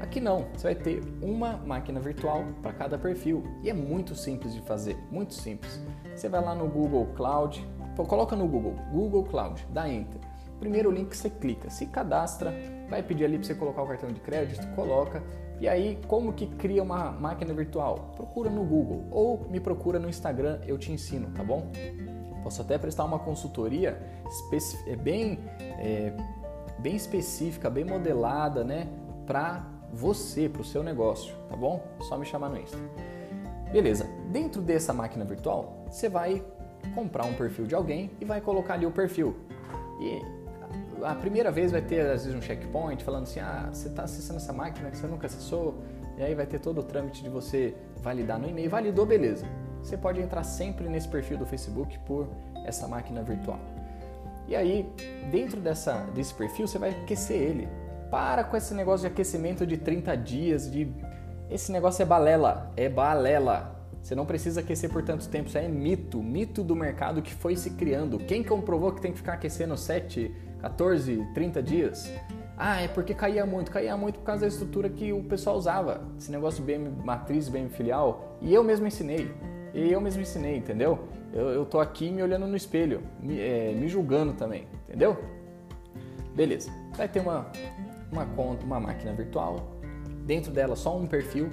[0.00, 4.54] Aqui não, você vai ter uma máquina virtual para cada perfil e é muito simples
[4.54, 5.80] de fazer, muito simples.
[6.14, 7.66] Você vai lá no Google Cloud,
[8.06, 10.20] coloca no Google, Google Cloud, dá Enter
[10.58, 12.52] primeiro link que você clica, se cadastra,
[12.88, 15.22] vai pedir ali para você colocar o cartão de crédito, coloca.
[15.60, 18.12] E aí, como que cria uma máquina virtual?
[18.14, 21.70] Procura no Google ou me procura no Instagram, eu te ensino, tá bom?
[22.42, 24.00] Posso até prestar uma consultoria
[24.86, 25.38] é bem,
[25.78, 26.12] é,
[26.78, 28.88] bem específica, bem modelada, né,
[29.26, 31.82] para você, para o seu negócio, tá bom?
[32.02, 32.78] Só me chamar no Insta.
[33.72, 34.06] Beleza.
[34.30, 36.42] Dentro dessa máquina virtual, você vai
[36.94, 39.36] comprar um perfil de alguém e vai colocar ali o perfil.
[40.00, 40.22] E
[41.02, 44.38] a primeira vez vai ter, às vezes, um checkpoint falando assim: ah, você está acessando
[44.38, 45.82] essa máquina que você nunca acessou,
[46.16, 48.68] e aí vai ter todo o trâmite de você validar no e-mail.
[48.68, 49.46] Validou, beleza.
[49.82, 52.28] Você pode entrar sempre nesse perfil do Facebook por
[52.64, 53.58] essa máquina virtual.
[54.48, 54.90] E aí,
[55.30, 57.68] dentro dessa, desse perfil, você vai aquecer ele.
[58.10, 60.92] Para com esse negócio de aquecimento de 30 dias, de.
[61.50, 63.78] Esse negócio é balela, é balela.
[64.02, 67.56] Você não precisa aquecer por tanto tempo, isso é mito, mito do mercado que foi
[67.56, 68.18] se criando.
[68.18, 72.12] Quem comprovou que tem que ficar aquecendo 7, 14, 30 dias.
[72.56, 73.70] Ah, é porque caía muito.
[73.70, 76.02] Caía muito por causa da estrutura que o pessoal usava.
[76.18, 78.36] Esse negócio de BM matriz, BM filial.
[78.40, 79.32] E eu mesmo ensinei.
[79.72, 80.98] E eu mesmo ensinei, entendeu?
[81.32, 85.16] Eu, eu tô aqui me olhando no espelho, me, é, me julgando também, entendeu?
[86.34, 86.70] Beleza.
[86.96, 87.46] Vai ter uma,
[88.10, 89.78] uma conta, uma máquina virtual.
[90.24, 91.50] Dentro dela só um perfil.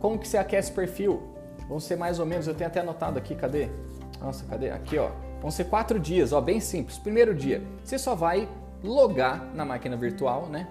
[0.00, 1.22] Como que você aquece perfil?
[1.68, 3.68] Vão ser mais ou menos, eu tenho até anotado aqui, cadê?
[4.20, 4.70] Nossa, cadê?
[4.70, 5.10] Aqui, ó.
[5.44, 6.96] Vão ser quatro dias, ó, bem simples.
[6.96, 8.48] Primeiro dia, você só vai
[8.82, 10.66] logar na máquina virtual, né?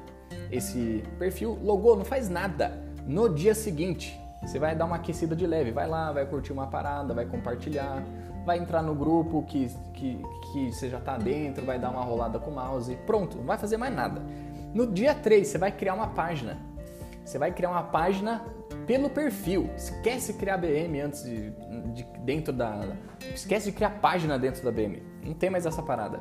[0.51, 2.83] Esse perfil, logou, não faz nada.
[3.05, 6.65] No dia seguinte, você vai dar uma aquecida de leve, vai lá, vai curtir uma
[6.65, 8.03] parada, vai compartilhar,
[8.47, 10.19] vai entrar no grupo que, que,
[10.51, 13.59] que você já está dentro, vai dar uma rolada com o mouse, pronto, não vai
[13.59, 14.23] fazer mais nada.
[14.73, 16.57] No dia 3, você vai criar uma página.
[17.23, 18.43] Você vai criar uma página
[18.86, 19.69] pelo perfil.
[19.75, 21.51] Esquece de criar BM antes de,
[21.93, 22.81] de, dentro da.
[23.33, 25.01] Esquece de criar página dentro da BM.
[25.23, 26.19] Não tem mais essa parada.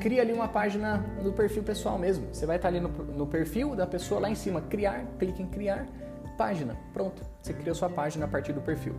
[0.00, 2.32] Cria ali uma página do perfil pessoal mesmo.
[2.32, 5.46] Você vai estar ali no, no perfil da pessoa lá em cima, criar, clique em
[5.46, 5.86] criar,
[6.36, 6.76] página.
[6.92, 7.22] Pronto.
[7.40, 8.94] Você criou sua página a partir do perfil.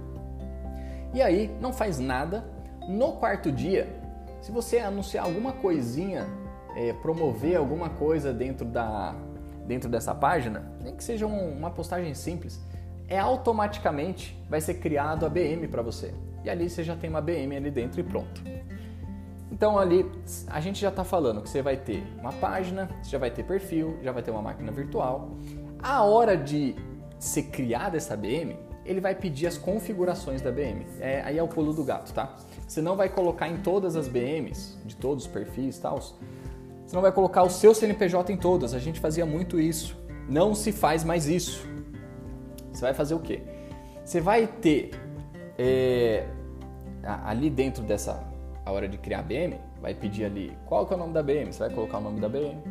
[1.13, 2.45] E aí, não faz nada.
[2.87, 3.87] No quarto dia,
[4.41, 6.27] se você anunciar alguma coisinha,
[6.75, 9.15] é, promover alguma coisa dentro da,
[9.65, 12.59] dentro dessa página, nem que seja um, uma postagem simples,
[13.07, 16.13] é automaticamente vai ser criado a BM para você.
[16.43, 18.41] E ali você já tem uma BM ali dentro e pronto.
[19.51, 20.09] Então ali
[20.47, 23.97] a gente já está falando que você vai ter uma página, já vai ter perfil,
[24.01, 25.31] já vai ter uma máquina virtual.
[25.83, 26.75] A hora de
[27.19, 30.85] ser criada essa BM, ele vai pedir as configurações da BM.
[30.99, 32.35] É, aí é o pulo do gato, tá?
[32.67, 35.99] Você não vai colocar em todas as BMs, de todos os perfis e tal,
[36.91, 38.73] você não vai colocar o seu CNPJ em todas.
[38.73, 39.97] A gente fazia muito isso.
[40.27, 41.65] Não se faz mais isso.
[42.69, 43.41] Você vai fazer o quê?
[44.03, 44.91] Você vai ter
[45.57, 46.27] é,
[47.23, 48.21] ali dentro dessa
[48.65, 51.23] a hora de criar a BM, vai pedir ali qual que é o nome da
[51.23, 52.61] BM, você vai colocar o nome da BM,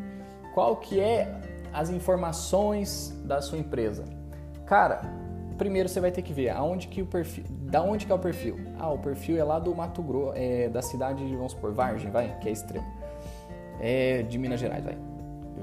[0.53, 1.41] qual que é
[1.73, 4.05] as informações da sua empresa.
[4.67, 5.01] Cara,
[5.57, 8.19] primeiro você vai ter que ver aonde que o perfil, da onde que é o
[8.19, 8.59] perfil.
[8.79, 12.11] Ah, o perfil é lá do Mato Grosso, é, da cidade de, vamos supor, Vargem,
[12.11, 13.00] vai, que é extremo.
[13.81, 14.97] É de Minas Gerais, vai.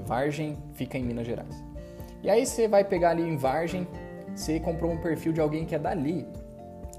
[0.04, 1.64] Vargem fica em Minas Gerais.
[2.22, 3.86] E aí você vai pegar ali em Vargem,
[4.34, 6.26] você comprou um perfil de alguém que é dali.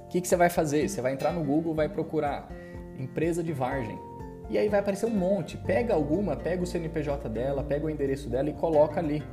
[0.06, 0.88] O que, que você vai fazer?
[0.88, 2.50] Você vai entrar no Google, vai procurar
[2.98, 3.98] empresa de Vargem.
[4.50, 5.58] E aí vai aparecer um monte.
[5.58, 9.24] Pega alguma, pega o CNPJ dela, pega o endereço dela e coloca ali.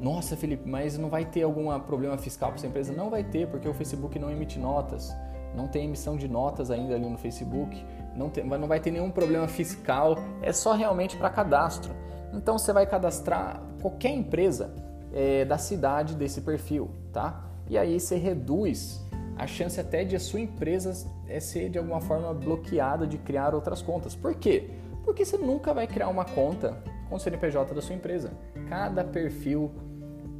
[0.00, 2.92] Nossa, Felipe, mas não vai ter algum problema fiscal para essa empresa?
[2.92, 5.14] Não vai ter, porque o Facebook não emite notas.
[5.54, 7.84] Não tem emissão de notas ainda ali no Facebook.
[8.16, 10.16] Não, tem, não vai ter nenhum problema fiscal.
[10.42, 11.92] É só realmente para cadastro.
[12.32, 14.74] Então você vai cadastrar qualquer empresa
[15.12, 17.44] é, da cidade desse perfil, tá?
[17.68, 19.04] E aí você reduz
[19.36, 23.54] a chance até de a sua empresa é ser de alguma forma bloqueada de criar
[23.54, 24.14] outras contas.
[24.14, 24.70] Por quê?
[25.04, 26.76] Porque você nunca vai criar uma conta
[27.08, 28.32] com o CNPJ da sua empresa.
[28.68, 29.70] Cada perfil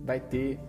[0.05, 0.61] vai ter,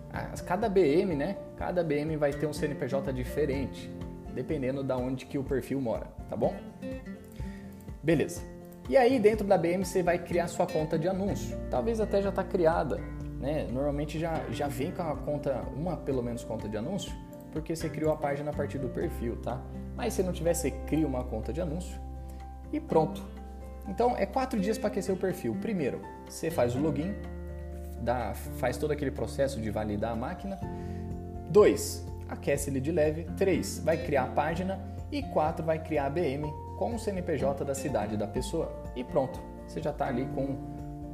[0.46, 1.36] cada BM, né?
[1.56, 3.90] Cada BM vai ter um CNPJ diferente,
[4.36, 6.54] dependendo da onde que o perfil mora, tá bom?
[8.02, 8.40] Beleza.
[8.88, 11.58] E aí dentro da BM você vai criar sua conta de anúncio.
[11.70, 13.00] Talvez até já está criada,
[13.40, 13.66] né?
[13.72, 17.12] Normalmente já, já vem com a conta, uma pelo menos conta de anúncio
[17.56, 19.58] porque você criou a página a partir do perfil, tá?
[19.96, 21.98] Mas se não tiver, você cria uma conta de anúncio
[22.70, 23.22] e pronto.
[23.88, 25.56] Então é quatro dias para aquecer o perfil.
[25.58, 27.14] Primeiro, você faz o login,
[28.02, 30.60] dá, faz todo aquele processo de validar a máquina.
[31.48, 33.24] Dois, aquece ele de leve.
[33.36, 34.80] Três, vai criar a página.
[35.10, 38.72] E quatro, vai criar a BM com o CNPJ da cidade da pessoa.
[38.96, 40.56] E pronto, você já está ali com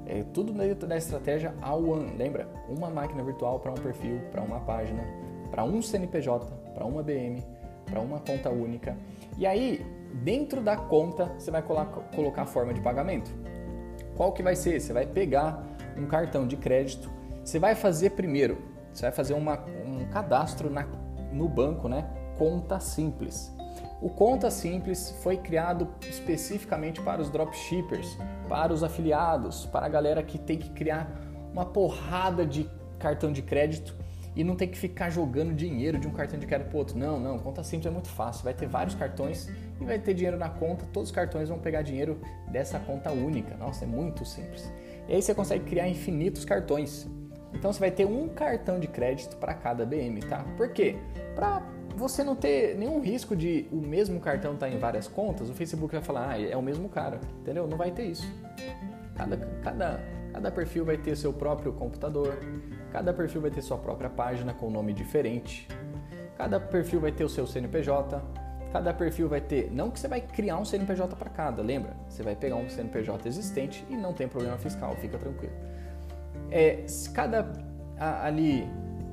[0.07, 2.17] é, tudo dentro da estratégia all-one.
[2.17, 2.49] Lembra?
[2.69, 5.03] Uma máquina virtual para um perfil, para uma página,
[5.51, 7.43] para um CNPJ, para uma BM,
[7.85, 8.97] para uma conta única.
[9.39, 9.85] E aí,
[10.23, 13.31] dentro da conta, você vai colocar a forma de pagamento.
[14.17, 14.81] Qual que vai ser?
[14.81, 15.65] Você vai pegar
[15.97, 17.11] um cartão de crédito,
[17.45, 18.59] você vai fazer primeiro,
[18.93, 20.87] você vai fazer uma, um cadastro na,
[21.33, 22.05] no banco, né?
[22.37, 23.53] Conta simples.
[24.01, 28.19] O Conta Simples foi criado especificamente para os dropshippers,
[28.49, 31.09] para os afiliados, para a galera que tem que criar
[31.53, 32.69] uma porrada de
[32.99, 33.95] cartão de crédito
[34.35, 36.99] e não tem que ficar jogando dinheiro de um cartão de crédito para outro.
[36.99, 38.43] Não, não, conta simples é muito fácil.
[38.43, 39.49] Vai ter vários cartões
[39.81, 40.85] e vai ter dinheiro na conta.
[40.93, 43.57] Todos os cartões vão pegar dinheiro dessa conta única.
[43.57, 44.69] Nossa, é muito simples.
[45.09, 47.09] E aí você consegue criar infinitos cartões.
[47.55, 50.45] Então você vai ter um cartão de crédito para cada BM, tá?
[50.57, 50.97] Por quê?
[51.35, 51.63] Para
[51.97, 55.55] você não ter nenhum risco de o mesmo cartão estar tá em várias contas, o
[55.55, 57.67] Facebook vai falar, ah, é o mesmo cara, entendeu?
[57.67, 58.27] Não vai ter isso.
[59.15, 60.01] Cada, cada,
[60.33, 62.39] cada perfil vai ter seu próprio computador,
[62.93, 65.67] Cada perfil vai ter sua própria página com nome diferente.
[66.37, 68.23] Cada perfil vai ter o seu CNPJ.
[68.71, 71.95] Cada perfil vai ter, não que você vai criar um CNPJ para cada, lembra?
[72.09, 75.53] Você vai pegar um CNPJ existente e não tem problema fiscal, fica tranquilo.
[76.53, 76.85] É,
[77.15, 77.51] cada
[77.99, 78.69] ali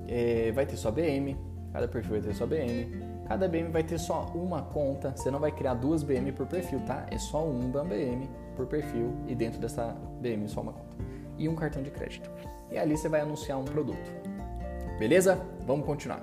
[0.08, 1.38] é, vai ter sua BM,
[1.72, 5.40] cada perfil vai ter sua BM, cada BM vai ter só uma conta, você não
[5.40, 7.06] vai criar duas BM por perfil, tá?
[7.10, 10.98] É só uma BM por perfil e dentro dessa BM só uma conta.
[11.38, 12.30] E um cartão de crédito
[12.72, 14.12] e ali você vai anunciar um produto.
[14.98, 15.40] Beleza?
[15.66, 16.22] Vamos continuar.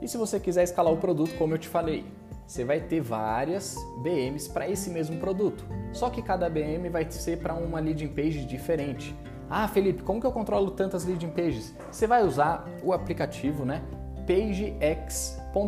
[0.00, 2.04] E se você quiser escalar o produto, como eu te falei,
[2.46, 5.64] você vai ter várias BMs para esse mesmo produto.
[5.92, 9.14] Só que cada BM vai ser para uma landing page diferente.
[9.50, 11.74] Ah, Felipe, como que eu controlo tantas landing pages?
[11.90, 13.82] Você vai usar o aplicativo, né?
[14.26, 15.58] pagex.com.br.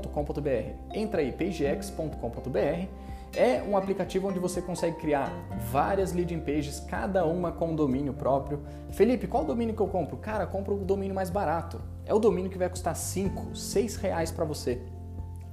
[0.93, 2.89] Entra aí pagex.com.br
[3.37, 5.33] é um aplicativo onde você consegue criar
[5.71, 8.61] várias landing pages, cada uma com um domínio próprio.
[8.91, 10.17] Felipe, qual domínio que eu compro?
[10.17, 11.81] Cara, compra o domínio mais barato.
[12.05, 14.83] É o domínio que vai custar 5, 6 reais para você.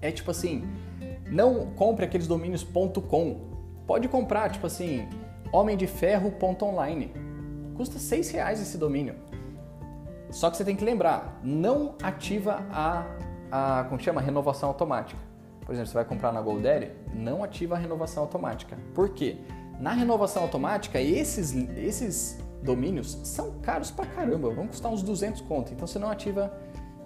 [0.01, 0.63] É tipo assim,
[1.29, 3.41] não compre aqueles domínios .com.
[3.85, 5.07] Pode comprar, tipo assim,
[5.51, 7.13] homemdeferro.online.
[7.77, 9.15] Custa 6 reais esse domínio.
[10.31, 13.05] Só que você tem que lembrar, não ativa a,
[13.49, 14.19] a como chama?
[14.19, 15.27] Renovação automática
[15.67, 18.77] por exemplo, você vai comprar na GoDaddy, não ativa a renovação automática.
[18.95, 19.35] Por quê?
[19.81, 25.73] Na renovação automática, esses, esses domínios são caros pra caramba, vão custar uns 200 conto.
[25.73, 26.57] Então você não ativa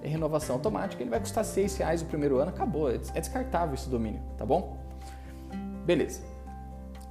[0.03, 2.91] a renovação automática, ele vai custar 6 reais o primeiro ano, acabou.
[2.91, 4.77] É, é descartável esse domínio, tá bom?
[5.83, 6.21] Beleza.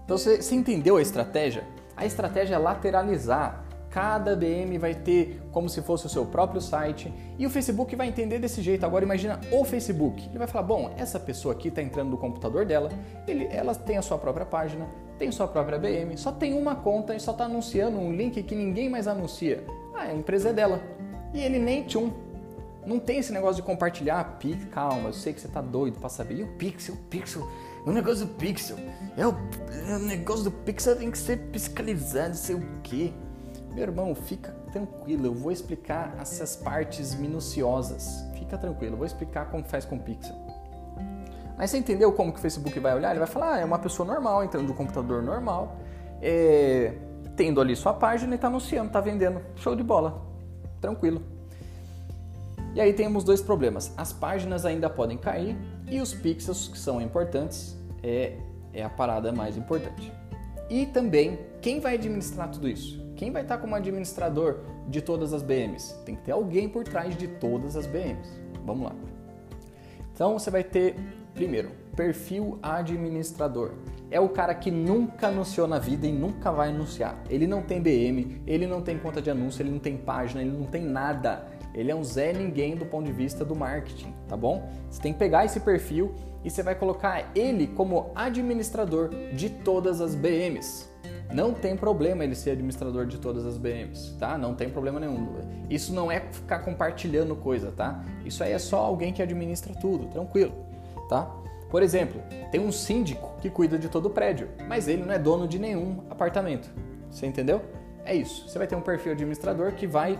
[0.05, 1.64] Então você, você entendeu a estratégia?
[2.01, 7.13] A estratégia é lateralizar Cada BM vai ter como se fosse o seu próprio site
[7.37, 8.87] e o Facebook vai entender desse jeito.
[8.87, 10.29] Agora imagina o Facebook.
[10.29, 12.89] Ele vai falar: bom, essa pessoa aqui está entrando no computador dela,
[13.27, 14.87] ele, ela tem a sua própria página,
[15.19, 18.55] tem sua própria BM, só tem uma conta e só está anunciando um link que
[18.55, 19.65] ninguém mais anuncia.
[19.93, 20.81] Ah, a empresa é dela.
[21.35, 22.13] E ele nem tchum.
[22.87, 24.39] Não tem esse negócio de compartilhar.
[24.39, 26.37] Pix, calma, eu sei que você está doido para saber.
[26.37, 26.95] E o Pixel?
[26.95, 27.47] O Pixel
[27.87, 28.77] o negócio do pixel,
[29.16, 29.35] é o,
[29.88, 33.12] é o negócio do pixel tem que ser fiscalizado, sei o quê.
[33.73, 38.25] Meu irmão, fica tranquilo, eu vou explicar essas partes minuciosas.
[38.35, 40.35] Fica tranquilo, eu vou explicar como faz com o pixel.
[41.57, 43.11] Mas você entendeu como que o Facebook vai olhar?
[43.11, 45.77] Ele vai falar, ah, é uma pessoa normal, entrando no computador normal,
[46.23, 46.95] é,
[47.37, 49.40] tendo ali sua página e está anunciando, está vendendo.
[49.57, 50.23] Show de bola.
[50.81, 51.23] Tranquilo.
[52.75, 53.93] E aí temos dois problemas.
[53.97, 55.57] As páginas ainda podem cair
[55.90, 58.37] e os pixels, que são importantes, é,
[58.72, 60.12] é a parada mais importante.
[60.68, 63.05] E também, quem vai administrar tudo isso?
[63.16, 65.94] Quem vai estar como administrador de todas as BMs?
[66.07, 68.31] Tem que ter alguém por trás de todas as BMs.
[68.64, 68.94] Vamos lá.
[70.14, 70.94] Então você vai ter,
[71.35, 73.72] primeiro, perfil administrador.
[74.11, 77.20] É o cara que nunca anunciou na vida e nunca vai anunciar.
[77.29, 80.57] Ele não tem BM, ele não tem conta de anúncio, ele não tem página, ele
[80.57, 84.37] não tem nada ele é um Zé Ninguém do ponto de vista do marketing, tá
[84.37, 84.69] bom?
[84.91, 90.01] Você tem que pegar esse perfil e você vai colocar ele como administrador de todas
[90.01, 90.89] as BMs.
[91.33, 94.37] Não tem problema ele ser administrador de todas as BMs, tá?
[94.37, 95.29] Não tem problema nenhum.
[95.69, 98.05] Isso não é ficar compartilhando coisa, tá?
[98.25, 100.53] Isso aí é só alguém que administra tudo, tranquilo,
[101.09, 101.31] tá?
[101.71, 105.19] Por exemplo, tem um síndico que cuida de todo o prédio, mas ele não é
[105.21, 106.69] dono de nenhum apartamento.
[107.09, 107.63] Você entendeu?
[108.05, 108.49] É isso.
[108.49, 110.19] Você vai ter um perfil administrador que vai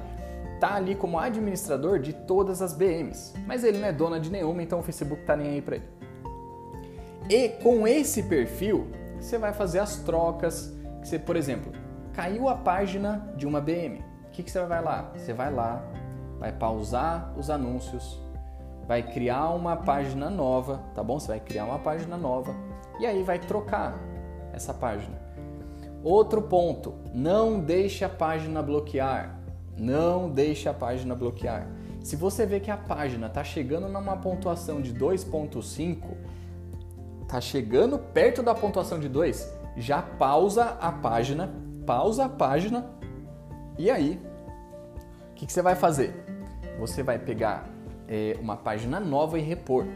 [0.61, 4.63] tá ali como administrador de todas as BMs, mas ele não é dona de nenhuma,
[4.63, 5.87] então o Facebook tá nem aí para ele.
[7.29, 10.73] E com esse perfil, você vai fazer as trocas.
[11.03, 11.73] Você, por exemplo,
[12.13, 14.05] caiu a página de uma BM.
[14.27, 15.11] O que, que você vai lá?
[15.15, 15.83] Você vai lá,
[16.39, 18.21] vai pausar os anúncios,
[18.87, 21.19] vai criar uma página nova, tá bom?
[21.19, 22.55] Você vai criar uma página nova
[22.99, 23.99] e aí vai trocar
[24.53, 25.19] essa página.
[26.03, 29.40] Outro ponto, não deixe a página bloquear.
[29.81, 31.67] Não deixe a página bloquear.
[32.03, 35.97] Se você vê que a página está chegando numa pontuação de 2.5,
[37.23, 41.51] está chegando perto da pontuação de 2, já pausa a página,
[41.87, 43.01] pausa a página
[43.79, 44.21] e aí,
[45.31, 46.15] o que, que, você vai fazer?
[46.79, 47.67] Você vai pegar
[48.07, 49.87] é, uma página nova e repor.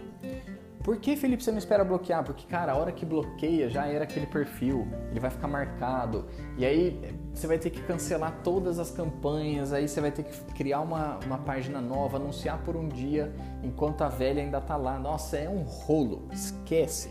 [0.85, 2.23] Por que, Felipe, você não espera bloquear?
[2.23, 6.27] Porque, cara, a hora que bloqueia já era aquele perfil, ele vai ficar marcado.
[6.59, 7.01] E aí
[7.33, 11.19] você vai ter que cancelar todas as campanhas, aí você vai ter que criar uma,
[11.25, 14.99] uma página nova, anunciar por um dia, enquanto a velha ainda tá lá.
[14.99, 17.11] Nossa, é um rolo, esquece.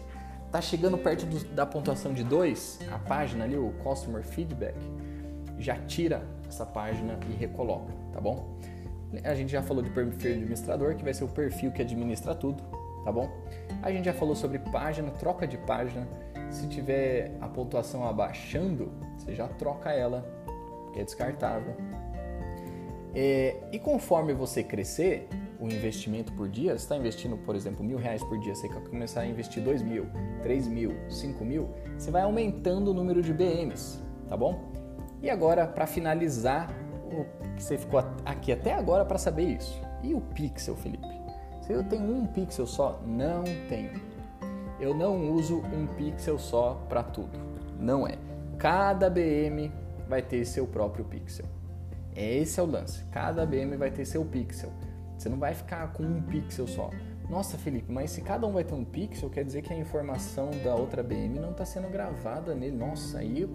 [0.52, 4.78] Tá chegando perto do, da pontuação de 2, a página ali, o Customer Feedback,
[5.58, 8.56] já tira essa página e recoloca, tá bom?
[9.24, 12.83] A gente já falou de perfil administrador, que vai ser o perfil que administra tudo
[13.04, 13.30] tá bom?
[13.82, 16.08] A gente já falou sobre página, troca de página.
[16.50, 20.26] Se tiver a pontuação abaixando, você já troca ela,
[20.94, 21.76] que é descartável.
[23.16, 25.28] É, e conforme você crescer,
[25.60, 29.22] o investimento por dia, está investindo, por exemplo, mil reais por dia, você quer começar
[29.22, 30.08] a investir dois mil,
[30.42, 34.74] três mil, cinco mil, você vai aumentando o número de BMs, tá bom?
[35.22, 36.70] E agora, para finalizar,
[37.58, 39.82] você ficou aqui até agora para saber isso.
[40.02, 41.13] E o pixel, Felipe?
[41.66, 43.92] Se eu tenho um pixel só, não tenho.
[44.82, 47.40] Eu não uso um pixel só para tudo.
[47.80, 48.18] Não é.
[48.58, 49.72] Cada BM
[50.10, 51.46] vai ter seu próprio pixel.
[52.14, 53.06] Esse é o lance.
[53.06, 54.72] Cada BM vai ter seu pixel.
[55.18, 56.90] Você não vai ficar com um pixel só.
[57.30, 60.52] Nossa, Felipe, mas se cada um vai ter um pixel, quer dizer que a informação
[60.66, 62.76] da outra BM não está sendo gravada nele.
[62.76, 63.48] Nossa, aí,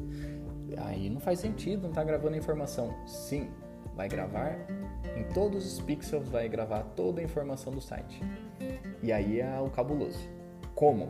[0.79, 2.95] aí não faz sentido, não está gravando a informação.
[3.07, 3.51] Sim,
[3.99, 4.57] vai gravar
[5.17, 8.23] em todos os pixels, vai gravar toda a informação do site.
[9.03, 10.21] E aí é o cabuloso.
[10.73, 11.09] Como?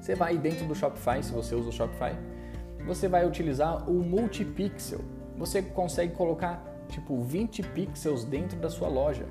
[0.00, 2.12] Você vai dentro do Shopify, se você usa o Shopify,
[2.84, 4.98] você vai utilizar o multipixel.
[5.38, 9.24] Você consegue colocar tipo 20 pixels dentro da sua loja.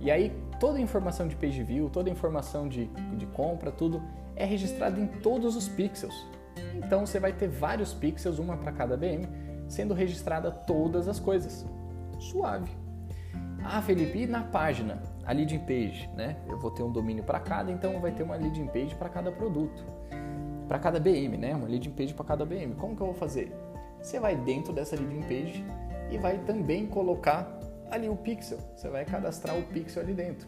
[0.00, 2.86] E aí toda a informação de page view, toda a informação de,
[3.16, 4.02] de compra, tudo
[4.34, 6.26] é registrado em todos os pixels.
[6.74, 9.28] Então você vai ter vários pixels, uma para cada BM,
[9.68, 11.64] sendo registrada todas as coisas
[12.18, 12.70] suave.
[13.64, 16.36] Ah, Felipe, e na página, a leading page, né?
[16.48, 19.32] Eu vou ter um domínio para cada, então vai ter uma leading page para cada
[19.32, 19.84] produto,
[20.68, 21.54] para cada BM, né?
[21.54, 22.74] Uma leading page para cada BM.
[22.74, 23.52] Como que eu vou fazer?
[24.00, 25.64] Você vai dentro dessa leading page
[26.10, 27.58] e vai também colocar
[27.90, 28.58] ali o pixel.
[28.76, 30.46] Você vai cadastrar o pixel ali dentro.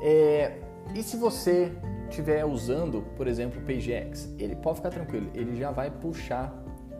[0.00, 0.58] É,
[0.94, 1.72] e se você
[2.08, 6.54] estiver usando, por exemplo, o PageX, ele pode ficar tranquilo, ele já vai puxar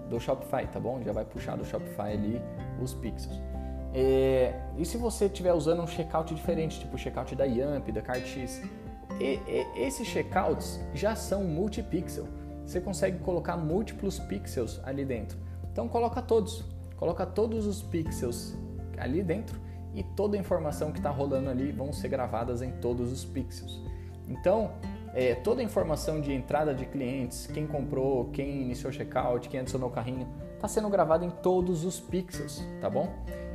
[0.08, 1.00] do Shopify, tá bom?
[1.02, 2.42] Já vai puxar do Shopify ali
[2.82, 3.40] os pixels.
[3.94, 8.02] É, e se você estiver usando um checkout diferente, tipo o checkout da Yamp, da
[8.02, 8.62] CartX,
[9.18, 12.26] e, e, esses checkouts já são multipixel.
[12.64, 15.38] Você consegue colocar múltiplos pixels ali dentro.
[15.72, 16.64] Então coloca todos,
[16.96, 18.54] coloca todos os pixels
[18.98, 19.58] ali dentro
[19.94, 23.80] e toda a informação que está rolando ali vão ser gravadas em todos os pixels.
[24.28, 24.72] Então
[25.14, 29.88] é, toda a informação de entrada de clientes, quem comprou, quem iniciou checkout, quem adicionou
[29.88, 30.28] o carrinho,
[30.58, 33.08] está sendo gravado em todos os pixels, tá bom?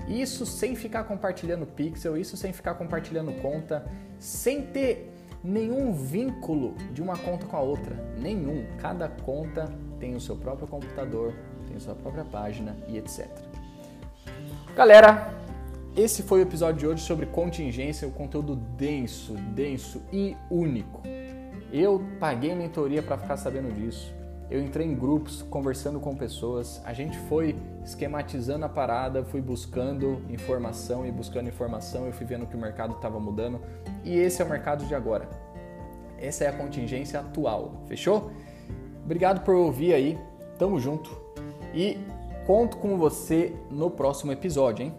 [0.08, 3.86] Isso sem ficar compartilhando pixel, isso sem ficar compartilhando conta,
[4.18, 8.66] sem ter nenhum vínculo de uma conta com a outra, nenhum.
[8.80, 11.34] Cada conta tem o seu próprio computador,
[11.68, 13.28] tem a sua própria página e etc.
[14.76, 15.34] Galera,
[15.96, 21.02] esse foi o episódio de hoje sobre contingência, um conteúdo denso, denso e único.
[21.72, 24.14] Eu paguei mentoria para ficar sabendo disso.
[24.50, 30.22] Eu entrei em grupos, conversando com pessoas, a gente foi esquematizando a parada, fui buscando
[30.30, 33.60] informação e buscando informação, eu fui vendo que o mercado estava mudando
[34.04, 35.28] e esse é o mercado de agora.
[36.18, 38.32] Essa é a contingência atual, fechou?
[39.04, 40.20] Obrigado por ouvir aí,
[40.58, 41.10] tamo junto
[41.74, 41.98] e
[42.46, 44.94] conto com você no próximo episódio, hein?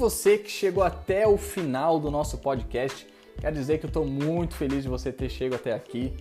[0.00, 3.06] Você que chegou até o final do nosso podcast,
[3.38, 6.14] quero dizer que eu estou muito feliz de você ter chegado até aqui.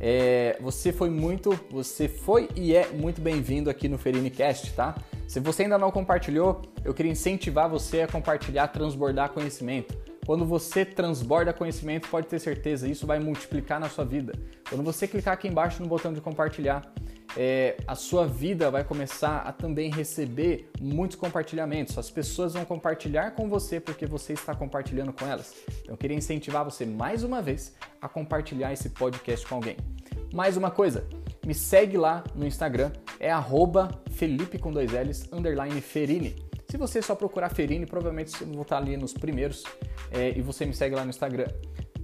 [0.00, 4.94] É, você foi muito, você foi e é muito bem-vindo aqui no Ferinecast, tá?
[5.28, 9.94] Se você ainda não compartilhou, eu queria incentivar você a compartilhar, transbordar conhecimento.
[10.24, 14.32] Quando você transborda conhecimento, pode ter certeza, isso vai multiplicar na sua vida.
[14.68, 16.90] Quando você clicar aqui embaixo no botão de compartilhar,
[17.36, 21.98] é, a sua vida vai começar a também receber muitos compartilhamentos.
[21.98, 25.54] As pessoas vão compartilhar com você porque você está compartilhando com elas.
[25.82, 29.76] Então, eu queria incentivar você mais uma vez a compartilhar esse podcast com alguém.
[30.32, 31.06] Mais uma coisa,
[31.46, 33.30] me segue lá no Instagram, é
[34.10, 36.36] Felipe com dois L's, underline Ferini.
[36.68, 39.62] Se você só procurar Ferini, provavelmente eu vou estar ali nos primeiros
[40.10, 41.46] é, e você me segue lá no Instagram.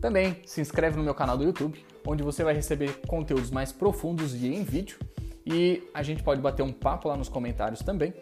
[0.01, 4.35] Também se inscreve no meu canal do YouTube, onde você vai receber conteúdos mais profundos
[4.35, 4.99] e em vídeo
[5.47, 8.15] e a gente pode bater um papo lá nos comentários também.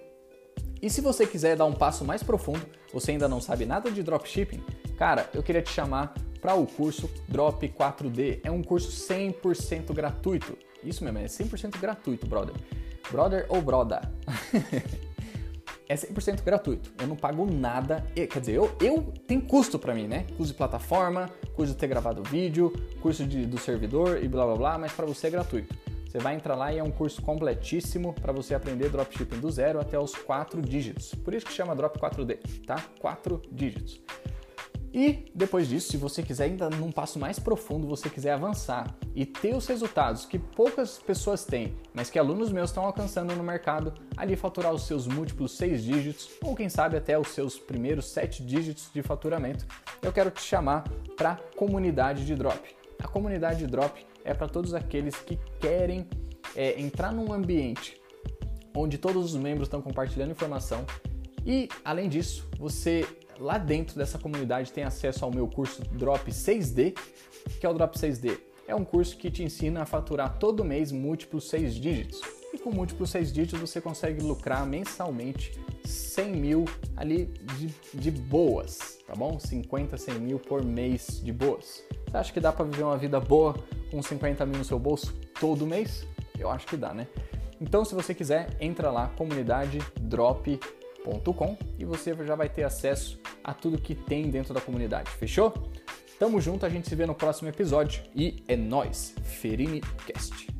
[0.82, 4.02] E se você quiser dar um passo mais profundo, você ainda não sabe nada de
[4.02, 4.62] dropshipping,
[4.96, 8.40] cara, eu queria te chamar para o curso Drop 4D.
[8.42, 10.56] É um curso 100% gratuito.
[10.82, 12.54] Isso mesmo, é 100% gratuito, brother.
[13.10, 14.00] Brother ou broda?
[15.86, 16.90] é 100% gratuito.
[16.98, 18.06] Eu não pago nada.
[18.14, 20.24] Quer dizer, eu, eu tem custo para mim, né?
[20.36, 24.56] Custo de plataforma, custo de ter gravado vídeo, curso de, do servidor e blá blá
[24.56, 25.74] blá, mas para você é gratuito.
[26.10, 29.78] Você vai entrar lá e é um curso completíssimo para você aprender dropshipping do zero
[29.78, 31.14] até os quatro dígitos.
[31.14, 32.84] Por isso que chama Drop 4D, tá?
[32.98, 34.02] Quatro dígitos.
[34.92, 39.24] E depois disso, se você quiser ainda num passo mais profundo, você quiser avançar e
[39.24, 43.94] ter os resultados que poucas pessoas têm, mas que alunos meus estão alcançando no mercado,
[44.16, 48.44] ali faturar os seus múltiplos seis dígitos ou quem sabe até os seus primeiros sete
[48.44, 49.64] dígitos de faturamento,
[50.02, 50.82] eu quero te chamar
[51.16, 52.68] para a comunidade de drop.
[52.98, 56.06] A comunidade de drop é para todos aqueles que querem
[56.54, 58.00] é, entrar num ambiente
[58.74, 60.84] onde todos os membros estão compartilhando informação
[61.44, 63.06] e, além disso, você
[63.38, 66.94] lá dentro dessa comunidade tem acesso ao meu curso Drop 6D,
[67.58, 68.38] que é o Drop 6D.
[68.68, 72.20] É um curso que te ensina a faturar todo mês múltiplos 6 dígitos.
[72.52, 76.64] E com múltiplos 6 dígitos você consegue lucrar mensalmente 100 mil
[76.96, 79.38] ali de, de boas, tá bom?
[79.38, 81.82] 50, 100 mil por mês de boas.
[82.10, 83.54] Você acha que dá para viver uma vida boa
[83.88, 86.04] com 50 mil no seu bolso todo mês?
[86.36, 87.06] Eu acho que dá, né?
[87.60, 93.54] Então, se você quiser, entra lá, comunidade drop.com e você já vai ter acesso a
[93.54, 95.08] tudo que tem dentro da comunidade.
[95.12, 95.54] Fechou?
[96.18, 100.59] Tamo junto, a gente se vê no próximo episódio e é nós, Ferini Cast.